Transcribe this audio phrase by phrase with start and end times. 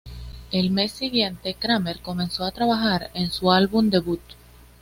[0.51, 4.19] El mes siguiente Kramer comenzó a trabajar en su álbum debut.